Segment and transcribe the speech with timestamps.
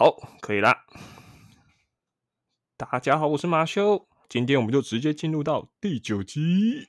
[0.00, 0.84] 好，可以啦。
[2.76, 6.86] 大家好，我是马修，今天我们就直接进入到第九集。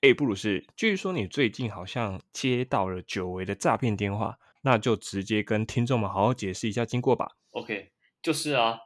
[0.00, 7.36] 哎，布鲁斯，据说你最近好像接到了久违的诈骗电话，那就直接跟听众们好好解释一下经过吧。
[7.50, 8.80] OK，就是啊，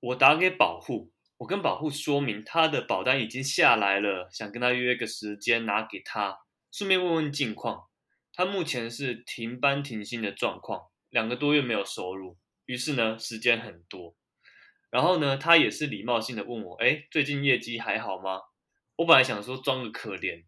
[0.00, 1.12] 我打给保护，
[1.42, 6.38] 我跟保护说明他的保单已经下来了，想跟他约个时间拿给他，
[6.70, 7.88] 顺便问问近况。
[8.32, 14.14] 他目前是停班停薪的状况，两个多月没有收入，于是呢时间很多。
[14.88, 18.42] 然后呢，他也是礼貌性的问我，哎，最近业绩还好吗？
[18.94, 20.44] 我本来想说装个可怜。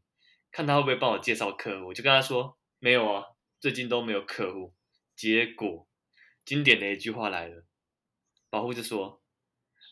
[0.52, 3.24] 看他会不会帮我介绍客户，我就跟他说没有啊，
[3.58, 4.72] 最近都没有客户。
[5.16, 5.88] 结果
[6.44, 7.64] 经典的一句话来了，
[8.48, 9.20] 保护就说：“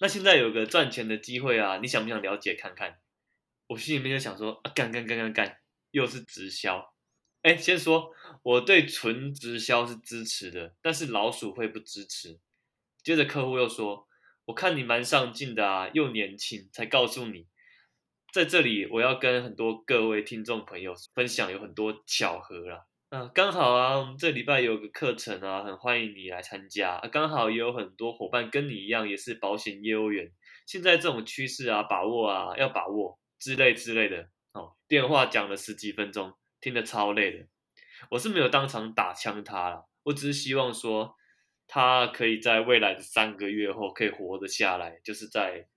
[0.02, 2.98] 那现在有个赚钱的机会啊，你想不想了解看看？”
[3.68, 5.60] 我心里面就想说：“啊，干干干干干，
[5.92, 6.92] 又是直销。”
[7.42, 12.40] 哎，先说我对纯直销是支持的，但是老鼠会不支持。
[13.04, 14.08] 接着客户又说
[14.46, 17.46] ：“我看你蛮上进的啊，又年轻，才告诉你。”
[18.34, 22.86] 在这里，我要跟很多各位听众朋友分享，有很多巧合啦。
[23.14, 26.92] 嗯，刚好啊，我们这礼拜有个课程啊，很欢迎你来参加。
[26.92, 30.32] 啊刚好也有很多伙伴跟你一样，也是保险业务员。
[30.64, 34.30] 现在这种趋势啊，把握啊，要把握之类之类的。
[34.54, 37.46] 哦，电话讲了十几分钟，听得超累的。
[38.12, 41.14] 我是没有当场打枪他了，我只是希望说，
[41.68, 45.68] 他可以在未来的三个月后可以活得下来，就是在。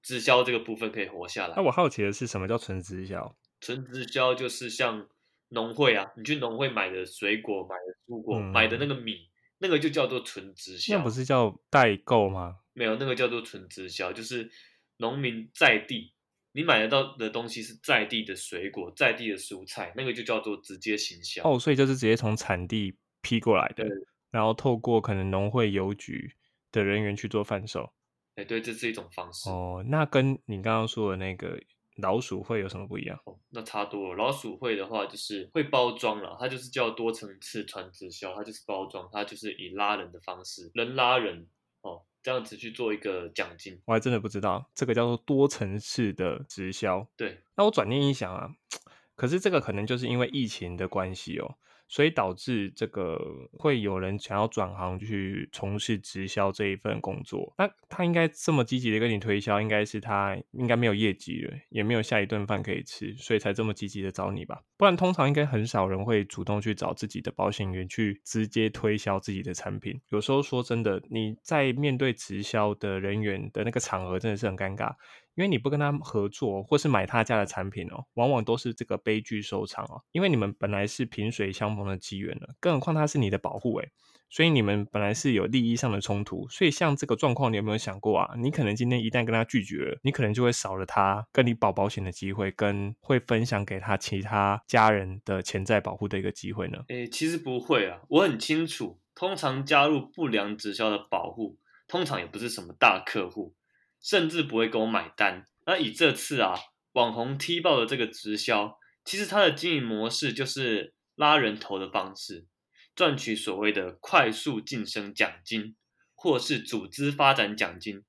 [0.00, 1.54] 直销这个部分可以活下来。
[1.56, 3.34] 那我好奇的是，什么叫纯直销？
[3.58, 5.08] 纯直销就是像
[5.54, 10.98] 农会啊，你去农会买的水果、买的蔬果、买的那个米，那个就叫做纯直销。
[10.98, 12.58] 那不是叫代购吗？
[12.74, 14.50] 没有，那个叫做纯直销，就是
[14.98, 16.12] 农民在地，
[16.52, 21.42] 你买得到的东西是在地的水果、在地的蔬菜，那个就叫做直接行销。
[21.48, 23.86] 哦，所以就是直接从产地批过来的，
[24.30, 26.34] 然后透过可能农会邮局
[26.72, 27.92] 的人员去做贩售。
[28.34, 29.84] 哎，对，这是一种方式哦。
[29.86, 31.56] 那跟你刚刚说的那个
[31.96, 33.18] 老鼠会有什么不一样？
[33.24, 34.16] 哦，那差多了。
[34.16, 41.46] 老鼠会的话，就是会包装了，它就是叫多层次传直销，它就是包装，它就是以拉人的方式，人拉人
[41.82, 43.80] 哦，这样子去做一个奖金。
[43.84, 47.06] 我还真的不知道，这个叫做多层次的直销。
[47.16, 48.50] 对，那我转念一想啊，
[49.14, 51.56] 可是这个可能就是因为疫情的关系哦。
[51.94, 53.16] 所以导致这个
[53.52, 64.60] 会有人想要转行去从事直销这一份工作，那他应该这么积极的跟你推销，应该是他应该没有业绩了，也没有下一顿饭可以吃，所以才这么积极的找你吧？
[64.76, 70.00] 不然通常应该很少人会主动去找自己的保险员去直接推销自己的产品。
[70.08, 74.92] 有时候说真的，你在面对直销的人员的那个场合，真的是很尴尬。
[75.34, 80.02] 因为你不跟他合作，或是买他家的产品哦，往往都是这个悲剧收场哦。
[80.12, 83.90] 因为你们本来是萍水相逢的机缘了，更何况他是你的保护诶，
[84.30, 86.48] 所以你们本来是有利益上的冲突。
[86.48, 88.34] 所以像这个状况，你有没有想过啊？
[88.36, 96.78] 你可能今天一旦跟他拒绝了，你可能就会少了他跟你保保险的机会，跟会分享给他其他家人的潜在保护的一个机会呢？
[96.88, 101.58] 诶，其实不会啊，我很清楚，通常加入不良直销的保护，
[101.88, 103.54] 通常也不是什么大客户。
[104.04, 105.46] 甚至不会给我买单。
[105.66, 106.54] 那以这次啊，
[106.92, 112.46] 网红踢爆的这个直销，其实它的经营模式就是拉人头的方式，
[112.94, 115.74] 赚取所谓的快速晋升奖金，
[116.14, 118.04] 或是组织发展奖金。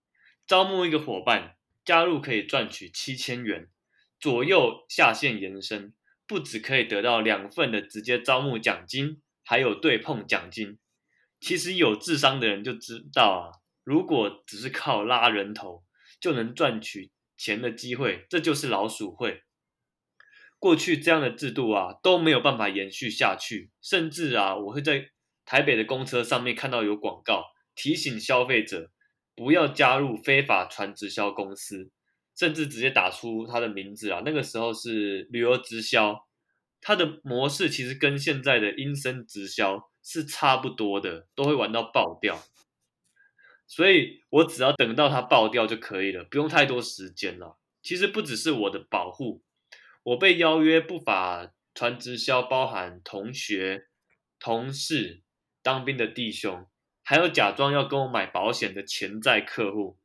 [0.46, 3.70] 招募一个伙伴加入，可以赚取七千元
[4.20, 5.94] 左右，下线延伸，
[6.28, 10.78] 不只可以得到两份的直接招募奖金，还有对碰奖金。
[11.40, 13.64] 其实有智商的人就知道啊。
[13.86, 15.85] 如果只是靠拉人头
[16.26, 19.44] 就能赚取钱的机会，这就是老鼠会。
[20.58, 25.12] 过去这样的制度啊都没有办法延续下去，甚至啊，我会在
[25.46, 27.44] 台北的公车上面看到有广告
[27.76, 28.90] 提醒消费者
[29.36, 31.92] 不要加入非法传直销公司，
[32.36, 34.24] 甚至直接打出他的名字啊。
[34.26, 36.26] 那个时候是旅游直销，
[36.82, 42.42] 它的模式其实跟现在的阴森直销是差不多的，都会玩到爆掉。
[43.68, 47.58] 所以我只要等到它爆掉就可以了，不用太多时间了。
[47.82, 49.44] 其实不只是我的保护，
[50.04, 53.88] 我被邀约不法传直销，包含同学、
[54.40, 55.22] 同事、
[55.62, 56.68] 当兵的弟兄，
[57.04, 59.98] 还有假装要跟我买保险的潜在客户。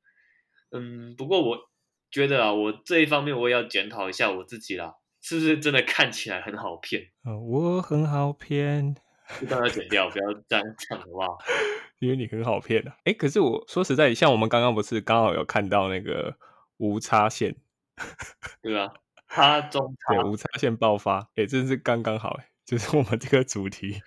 [0.70, 1.70] 嗯，不过我
[2.10, 7.10] 觉得啊，我这一方面我也要检讨一下我自己啦，是不是真的看起来很好骗？
[7.24, 8.94] 我很好骗。
[9.48, 11.38] 大家剪掉，不要这样讲好不好，
[12.00, 12.92] 因为你很好骗的。
[13.04, 16.36] 哎，可是我说实在，像我们刚刚不是刚好有看到那个
[16.78, 17.56] 无差线，
[18.62, 18.92] 对啊，
[19.28, 24.00] 他中对，差无差线爆发，哎，真是刚刚好，哎，就是我们这个主题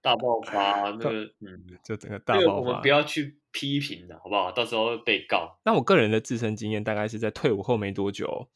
[0.00, 2.88] 大爆发，那个嗯，就整个大爆发我们不。
[2.88, 4.52] 要去批评的好不好？
[4.52, 5.58] 到时候会被告。
[5.64, 8.48] 那我个人的自身经验大概是在退伍后没多久，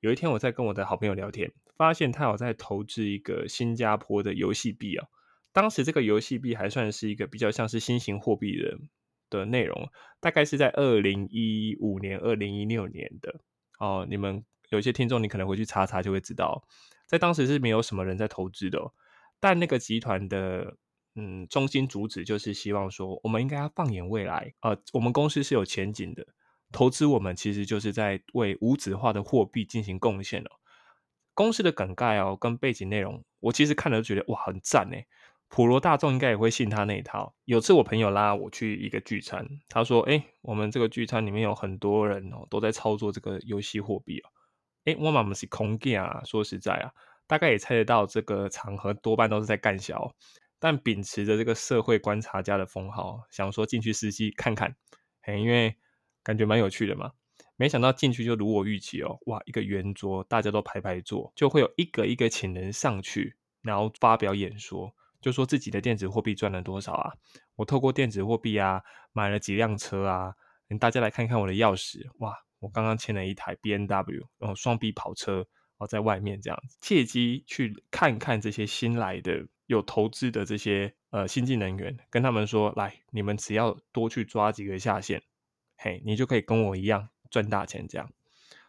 [0.00, 5.08] 有一天我在跟我的好朋友聊天，发现他有在投资一个新加坡的游戏币啊。
[5.56, 8.78] 当时这个游戏币还算是一个比较像是新型货币的
[9.30, 9.88] 的内容，
[10.20, 13.40] 大概是在二零一五年、二零一六年的
[13.78, 14.06] 哦。
[14.06, 16.62] 你们有些听众你可能回去查查就会知道，
[17.06, 18.78] 在当时是没有什么人在投资的、
[19.40, 20.76] 但那个集团的
[21.14, 26.26] 嗯中心主旨就是希望说，我们应该要放眼未来，呃，我们公司是有前景的，
[26.70, 30.50] 投资我们其实就是在为无纸化的货币进行贡献了。
[31.32, 35.06] 公司的梗概哦跟背景内容，我其实看了就觉得哇很赞哎，
[35.48, 37.34] 普罗大众应该也会信他那一套。
[37.44, 44.30] 有次我朋友拉我去一个聚餐，他说：“哎、我们这个聚餐里面有很多人哦都在操作这个游戏货币哦。”
[44.84, 46.92] 哎，我妈妈是空 g 啊，说实在啊，
[47.26, 50.14] 大概也猜得到这个场合多半都是在干小，
[50.58, 54.76] 但秉持着这个社会观察家的封号，想说进去实际看看，
[55.22, 55.76] 嘿，因为
[56.22, 57.12] 感觉蛮有趣的嘛。
[57.56, 67.12] 没想到进去就如我预期哦，哇，一个圆桌，大家都排排坐，就会有一个一个请人上去，然后发表演说，就说自己的电子货币赚了多少啊，
[67.56, 68.82] 我透过电子货币啊
[69.12, 70.34] 买了几辆车啊，
[70.78, 75.46] 大家来看看我的钥匙，哇，我刚刚签了一台 B N W，然后双 B 跑车，然
[75.78, 85.22] 后在外面这样子，借机去看看这些新来的有投资的这些呃新进人员，跟他们说，来，你们只要多去抓几个下线，
[85.76, 88.10] 嘿，你就可以跟我一样赚大钱这样。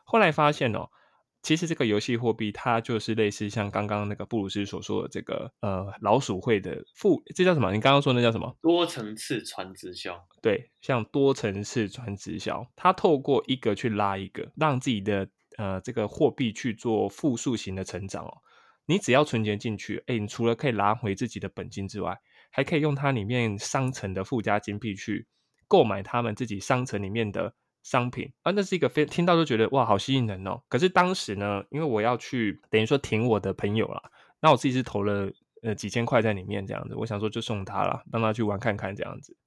[0.03, 0.89] 后来发现哦，
[1.43, 7.71] 其实这个游戏货币它就是类似像刚刚那个布鲁斯所说的这个呃老鼠会的复，这叫什么？
[7.71, 8.57] 你刚刚说那叫什么？
[8.61, 18.33] 多层次传直销，对，像多层次传直销，它透过一个去拉一个，让自己的呃这个货币去做复数型的成长哦。
[18.85, 22.17] 你只要存钱进去，哎，你除了可以拿回自己的本金之外，
[22.51, 25.27] 还可以用它里面商城的附加金币去
[25.67, 27.53] 购买他们自己商城里面的
[27.87, 30.61] 商品啊，那是一个非听到就觉得哇，好吸引人哦。
[30.67, 34.11] 可是当时呢，因为我要去等于说挺我的朋友啦，
[34.41, 35.31] 那我自己是投了
[35.63, 39.37] 呃几千块在里面这样子，我想说就送他了，让他去玩看看这样子。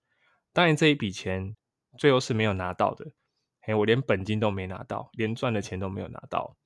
[0.54, 1.54] 当然这一笔钱
[1.98, 3.12] 最后是没有拿到的，
[3.60, 6.56] 嘿，我连本金都没拿到，连赚的钱都没有拿到。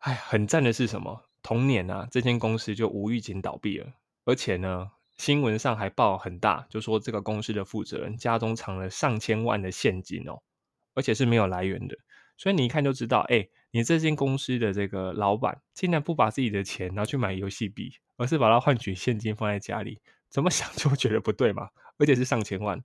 [0.00, 1.22] 哎，很赞的是什么？
[1.42, 3.94] 同年啊，这间公司就无预警倒闭了，
[4.26, 10.42] 而且呢，新闻上还报很大，就说这个公司的负责人家中藏了上千万的现金哦，
[10.94, 11.96] 而且是没有来源的。
[12.36, 21.68] 所以你一看就知道，哎，你这间公司的这个老板竟然不把自己的钱拿去买游戏币，而是把它换取现金放在家里，怎么想就觉得不对嘛？
[21.98, 22.82] 而且是上千万，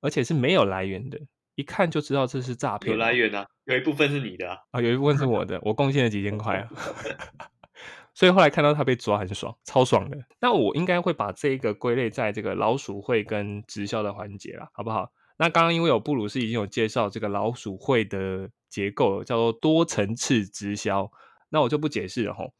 [0.00, 1.20] 而且是没有来源的，
[1.54, 2.92] 一看就知道这是诈骗。
[2.92, 4.58] 有来源啊，有一部分是你的啊。
[4.72, 6.68] 啊，有一部分是我的，我贡献了几千块啊。
[8.14, 10.18] 所以后来看到他被抓很爽，超爽的。
[10.40, 15.12] 那我应该会把这个归类在这个老鼠会跟直销的环节啦，好不好？
[15.38, 21.10] 那刚刚因为有布鲁斯已经有介绍这个老鼠会的结构，叫做多层次直销，
[21.48, 22.52] 那我就不解释了吼。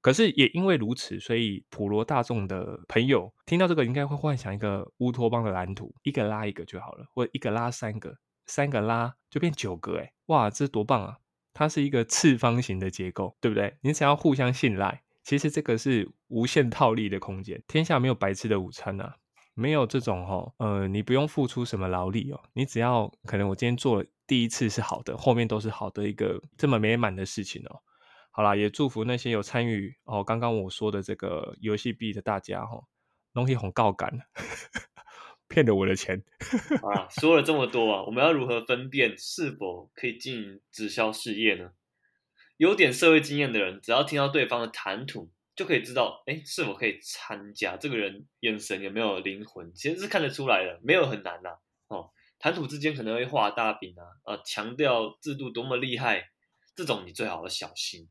[0.00, 11.18] 可是也因为如此，所以普罗大众的朋友听到这个，应该会幻想一个乌托邦的蓝图，一个拉一个就好了，或一个拉三个，三个拉就变九个，哎，哇，这多棒啊！
[11.54, 13.76] 它是一个次方形的结构，对不对？
[13.80, 17.62] 你只要互相信赖，其实这个是无限套利的空间。
[17.66, 19.16] 天下没有白吃的午餐啊，
[19.54, 27.80] 没有这种哦，呃，你不用付出什么劳力哦，你只要可能我今天做了第一次是好的，后面都是好的一个这么美满的事情哦。
[28.30, 32.84] 好啦，也祝福那些有参与哦，刚刚我说的这个游戏币的大家哦，
[33.32, 34.12] 东西很告感，
[35.46, 36.24] 骗了我的钱。
[36.82, 41.70] 啊，说了这么多啊，我们要如何分辨是否可以经营直销事业呢？
[42.56, 47.76] 有点社会经验的人，只要听到对方的谈吐，就可以知道，哎，是否可以参加。
[47.76, 51.50] 这个人眼神有没有灵魂，其实是看得出来的，没有很难呐、
[51.88, 56.30] 哦，谈吐之间可能会画大饼啊，啊，强调制度多么厉害，
[56.74, 58.08] 这种你最好要小心。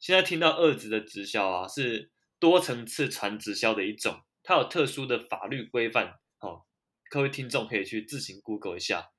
[0.00, 2.10] 现在听到二职的直销啊，是
[2.40, 6.64] 多层次传直销的一种，它有特殊的法律规范，哦，
[7.08, 9.10] 各位听众可以去自行 Google 一下。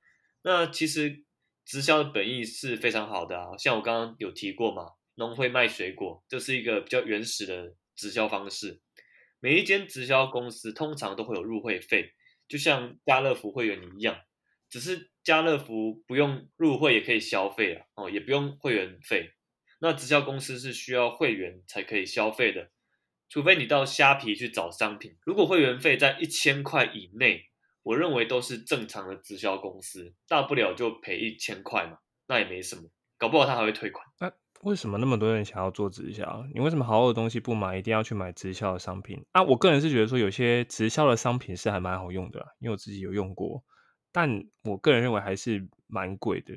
[0.42, 1.24] 那其实
[1.64, 8.80] 直销的本意是非常好的啊，像我刚刚有提过嘛，农会卖水果，这是一个比较原始的直销方式。
[9.40, 12.14] 每一间直销公司通常都会有入会费，
[12.48, 14.18] 就像家乐福会员一样，
[14.70, 19.32] 只是家乐福不用入会也可以消费啊，哦，也不用会员费。
[19.80, 22.70] 那直销公司是需要会员才可以消费的，
[23.28, 25.16] 除非你到虾皮去找商品。
[25.26, 27.50] 如果会员费在一千块以内，
[27.82, 32.90] 我认为都是正常的直销公司，大不了就赔一千块嘛，那也没什么。
[33.18, 34.06] 搞不好他还会退款。
[34.62, 36.46] 为什么那么多人想要做直销？
[36.54, 39.22] 你为什么好好的东西不买，一定要去买直销的商品？
[39.32, 43.62] 啊，我个人是觉得说有些直销的商品是还蛮好用的，因为我自己有用过，
[44.10, 46.54] 但我个人认为还是蛮贵的。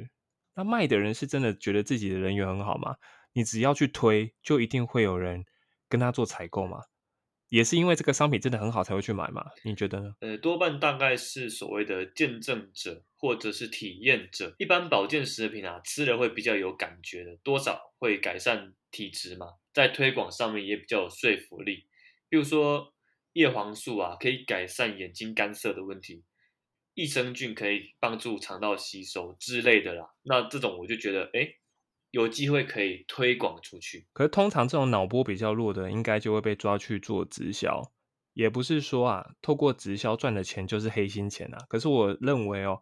[0.56, 2.96] 那卖的人是真的觉得自己的人缘很好吗？
[3.34, 5.46] 你只要去推，就一定会有人
[5.90, 6.82] 跟他做采购吗？
[7.50, 9.46] 也是因为这个商品真的很好才会去买嘛？
[9.64, 10.16] 你觉得呢？
[10.20, 14.54] 呃，多半大概是所谓的见证者或者是体验者。
[14.58, 21.86] 一般保健食品啊，吃了会比较有感觉的，多少会改善体质嘛，在推广上面也比较有说服力。
[22.30, 22.94] 比如说
[23.34, 26.24] 叶黄素啊，可以改善眼睛干涩的问题；
[26.96, 30.10] 益生菌可以帮助肠道吸收之类的啦。
[30.24, 31.56] 那这种我就觉得，哎。
[32.12, 37.92] 有机会可以推广出去，可是通常这种脑波比较弱的，应该就会被抓去做直销。
[38.34, 41.58] 也不是说啊，透过直销赚的钱就是黑心钱啊。
[41.68, 42.80] 可是我认为哦，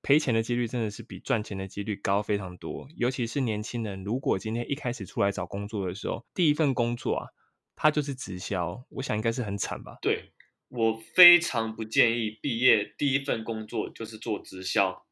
[0.00, 2.88] 赔钱的几率真的是比赚钱的几率高非常多。
[2.96, 7.26] 尤其是年轻人，如果今天一开始出来找工作的时候，第一份工作啊，
[7.74, 9.98] 他就是直销，我想应该是很惨吧？
[10.00, 10.32] 对
[10.68, 15.04] 我非常不建议毕业第一份工作就是做直销，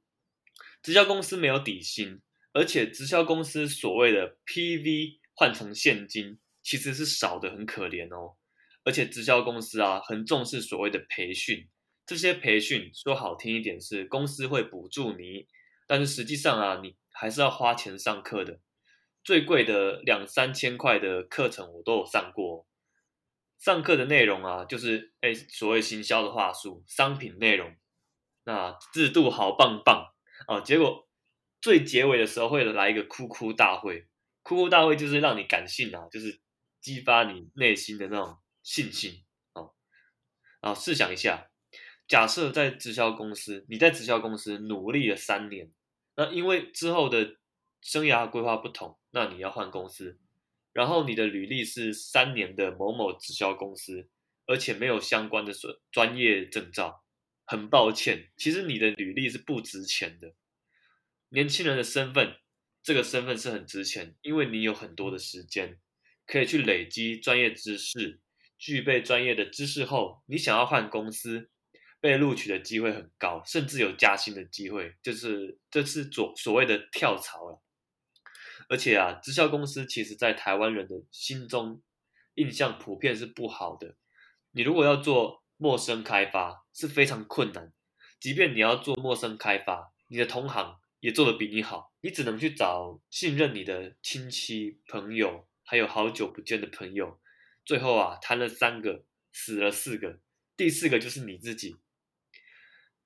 [0.82, 2.22] 直销公司没有底薪。
[2.52, 8.36] 而且直销公司所谓的 PV 换成现金，其实是少的很可怜哦。
[8.84, 11.68] 而且直销公司啊，很重视所谓的培训，
[12.06, 15.46] 这些培训说好听一点是公司会补助你，
[15.86, 18.58] 但是实际上啊，你还是要花钱上课的。
[19.22, 22.66] 最贵的两三千块的课程我都有上过，
[23.58, 27.76] 上课的内容啊，就是哎所谓行销的话术、商品内容，
[28.44, 30.06] 那制度好棒棒
[30.48, 31.06] 哦，结果。
[31.60, 34.06] 最结尾的时候会来一个哭哭大会，
[34.42, 36.40] 哭哭大会就是让你感性啊，就是
[36.80, 39.72] 激发你内心的那种信心哦。
[40.60, 41.50] 啊试想一下，
[42.08, 45.70] 假设在直销公司，你在直销公司努力了三年，
[46.16, 47.36] 那因为之后的
[47.80, 50.18] 生涯规划不同，那你要换公司，
[50.72, 54.08] 然后你的履历是三年的某某直销公司，
[54.46, 57.04] 而且没有相关的专专业证照，
[57.44, 60.34] 很抱歉，其实你的履历是不值钱的。
[61.30, 62.36] 年轻人的身份，
[62.82, 65.78] 这个身份是很值钱，因为你有很多的时间
[66.26, 68.20] 可以去累积专业知识，
[68.58, 71.48] 具备专业的知识后，你想要换公司，
[72.00, 77.62] 被录取的机会很高，甚至有加薪的机会，就是这是所所谓的跳槽了。
[78.68, 81.80] 而且啊，直销公司其实在台湾人的心中
[82.34, 83.96] 印象普遍是不好的。
[84.50, 87.72] 你如果要做陌生开发是非常困难，
[88.18, 90.80] 即便你要做陌生开发，你的同行。
[91.00, 97.18] 也做的比你好，你只能去找信任你的亲戚朋友，还有好久不见的朋友。
[97.64, 100.20] 最后啊，谈了三个，死了四个，
[100.56, 101.76] 第四个就是你自己。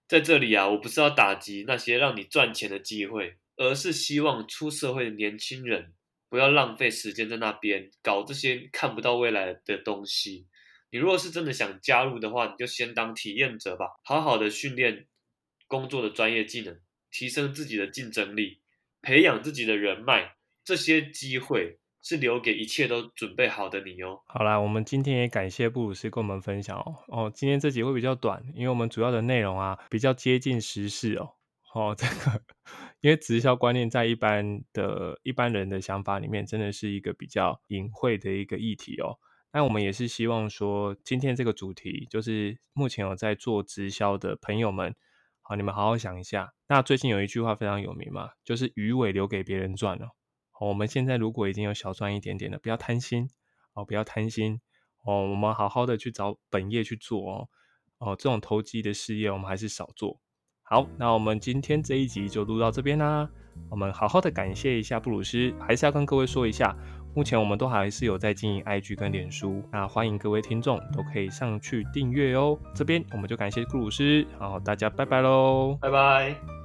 [0.08, 5.94] 在这里啊，我不是要打击那些让你赚钱的机会，而是希望出社会的年轻人
[6.28, 10.46] 不要浪费时间在那边搞这些看不到未来的东西。
[10.90, 15.06] 你如果是真的想加入的话，你就先当体验者吧，好好的训练
[15.66, 16.80] 工作的专业技能。
[17.14, 18.58] 提升自己的竞争力，
[19.00, 24.20] 培养自己的人脉，这些机会是留给一切都准备好的你哦。
[24.26, 26.96] 好啦，我们今天也感谢布鲁斯跟我们分享哦。
[27.06, 31.34] 哦，今天这集会比较短，因为我们主要的内容啊比较接近时事哦。
[31.72, 32.42] 哦，这个
[33.00, 39.20] 因为直销观念在一般的一般人的想法里面，真的是一个比较隐晦的一个议题哦。
[39.52, 44.96] 那我们也是希望说，今天这个主题就是目前有在做直销的朋友们。
[45.46, 46.54] 好，你们好好想一下。
[46.68, 50.08] 那最近有一句话非常有名嘛，就是鱼尾留给别人赚了。
[50.58, 53.28] 我们现在如果已经有小赚一点点了，不要贪心
[53.74, 54.62] 哦，不要贪心
[55.04, 55.28] 哦。
[55.28, 57.48] 我们好好的去找本业去做哦。
[57.98, 60.18] 哦，这种投机的事业我们还是少做。
[60.62, 63.28] 好，那我们今天这一集就录到这边啦。
[63.68, 66.74] 我们好好的感谢一下布鲁斯，还是要跟各位说一下。
[67.14, 72.58] 目前我们都还是有在经营 IG 跟脸书，那欢迎各位听众都可以上去订阅哦。
[72.74, 76.63] 这边我们就感谢顾鲁斯，好，大家拜拜喽，拜拜。